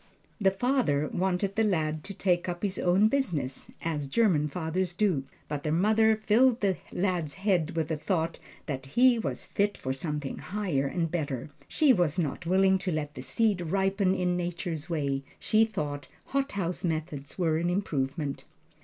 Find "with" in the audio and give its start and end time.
7.75-7.89